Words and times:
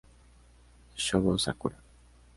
Shogo 0.95 1.37
Sakurai 1.37 1.77